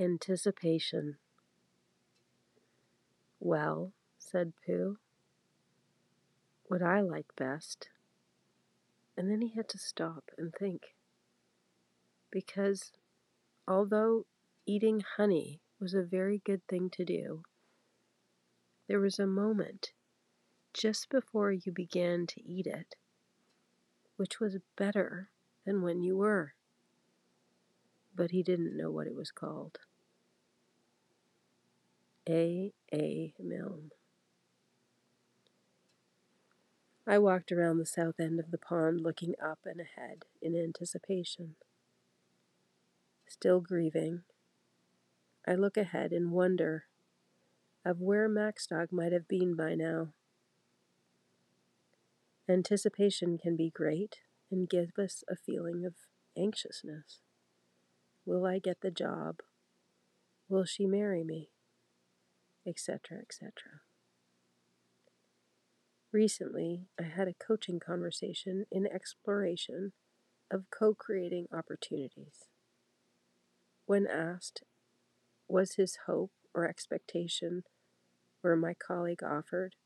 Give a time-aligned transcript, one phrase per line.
[0.00, 1.18] Anticipation.
[3.38, 4.96] Well, said Pooh,
[6.68, 7.90] what I like best.
[9.14, 10.94] And then he had to stop and think.
[12.30, 12.92] Because
[13.68, 14.24] although
[14.64, 17.42] eating honey was a very good thing to do,
[18.88, 19.92] there was a moment
[20.72, 22.94] just before you began to eat it,
[24.16, 25.28] which was better
[25.66, 26.54] than when you were.
[28.14, 29.78] But he didn't know what it was called.
[32.30, 32.72] A.
[32.92, 33.34] A.
[33.40, 33.90] Milne.
[37.04, 41.56] I walked around the south end of the pond looking up and ahead in anticipation.
[43.26, 44.22] Still grieving,
[45.44, 46.84] I look ahead in wonder
[47.84, 50.12] of where Maxdog might have been by now.
[52.48, 54.18] Anticipation can be great
[54.52, 55.94] and give us a feeling of
[56.36, 57.18] anxiousness.
[58.24, 59.40] Will I get the job?
[60.48, 61.48] Will she marry me?
[62.66, 63.52] Etc., etc.
[66.12, 69.92] Recently, I had a coaching conversation in exploration
[70.50, 72.46] of co creating opportunities.
[73.86, 74.62] When asked,
[75.48, 77.62] was his hope or expectation
[78.40, 79.76] where my colleague offered,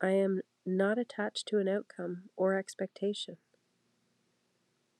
[0.00, 3.36] I am not attached to an outcome or expectation.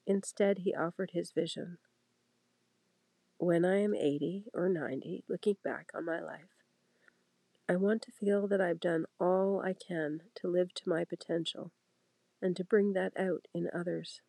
[0.07, 1.79] Instead, he offered his vision.
[3.45, 6.49] When I am 80 or 90, looking back on my life,
[7.69, 11.71] I want to feel that I've done all I can to live to my potential
[12.41, 14.23] and to bring that out in others.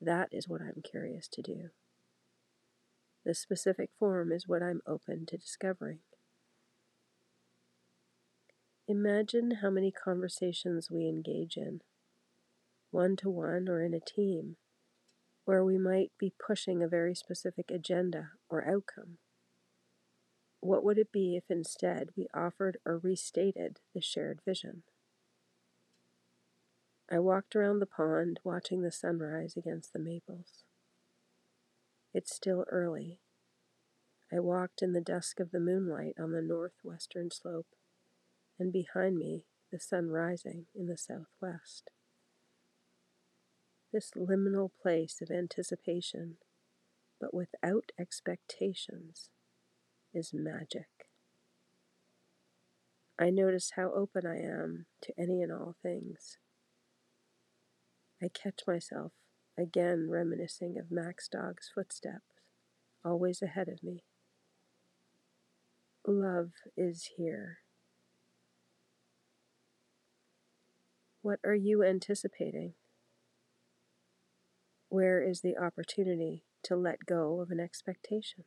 [0.00, 1.68] That is what I'm curious to do.
[3.24, 6.00] The specific form is what I'm open to discovering.
[8.88, 11.80] Imagine how many conversations we engage in,
[12.90, 14.56] one to one or in a team,
[15.44, 19.18] where we might be pushing a very specific agenda or outcome.
[20.60, 24.84] What would it be if instead we offered or restated the shared vision?
[27.10, 30.64] I walked around the pond watching the sunrise against the maples.
[32.14, 33.20] It's still early.
[34.32, 37.66] I walked in the dusk of the moonlight on the northwestern slope,
[38.58, 41.90] and behind me, the sun rising in the southwest.
[43.94, 46.38] This liminal place of anticipation,
[47.20, 49.30] but without expectations
[50.12, 50.88] is magic.
[53.16, 56.38] I notice how open I am to any and all things.
[58.20, 59.12] I catch myself
[59.56, 62.40] again reminiscing of Max Dog's footsteps,
[63.04, 64.02] always ahead of me.
[66.04, 67.58] Love is here.
[71.22, 72.74] What are you anticipating?
[74.94, 78.44] Where is the opportunity to let go of an expectation?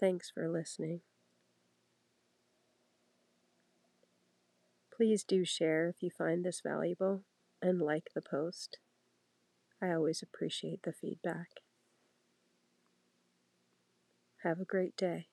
[0.00, 1.02] Thanks for listening.
[4.92, 7.22] Please do share if you find this valuable
[7.62, 8.78] and like the post.
[9.80, 11.60] I always appreciate the feedback.
[14.42, 15.28] Have a great day.